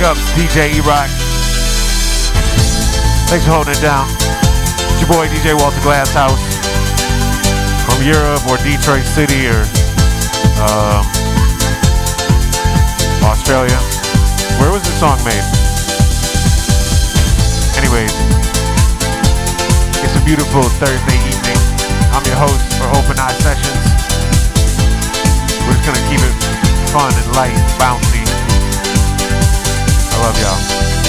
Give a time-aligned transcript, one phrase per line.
[0.00, 0.16] Oh.
[0.16, 1.12] Big ups DJ E-Rock.
[3.28, 4.08] Thanks for holding it down.
[4.88, 6.40] It's your boy DJ Walter Glasshouse
[7.84, 9.60] from Europe or Detroit City or
[10.64, 11.04] um,
[13.28, 13.76] Australia.
[14.56, 15.44] Where was the song made?
[17.76, 18.16] Anyways,
[20.00, 21.60] it's a beautiful Thursday evening.
[22.08, 23.84] I'm your host for Open Eye Sessions.
[25.68, 26.36] We're just gonna keep it
[26.88, 28.09] fun and light, bouncy.
[30.20, 30.99] I love y'all.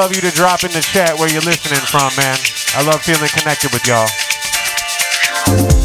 [0.00, 2.34] Love you to drop in the chat where you're listening from, man.
[2.74, 5.79] I love feeling connected with y'all.